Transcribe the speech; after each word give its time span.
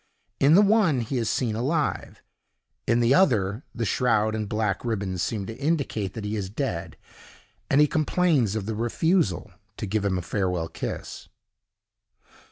In 0.39 0.55
the 0.55 0.63
one, 0.63 1.01
he 1.01 1.19
is 1.19 1.29
seen 1.29 1.55
alive; 1.55 2.23
in 2.87 3.01
the 3.01 3.13
other, 3.13 3.61
the 3.75 3.85
shroud 3.85 4.33
and 4.33 4.49
black 4.49 4.83
ribands 4.83 5.21
seem 5.21 5.45
to 5.45 5.55
indicate 5.55 6.15
that 6.15 6.25
he 6.25 6.35
is 6.35 6.49
dead, 6.49 6.97
and 7.69 7.79
he 7.79 7.85
complains 7.85 8.55
of 8.55 8.65
the 8.65 8.73
refusal 8.73 9.51
to 9.77 9.85
give 9.85 10.03
him 10.03 10.17
a 10.17 10.23
farewell 10.23 10.69
kiss. 10.69 11.29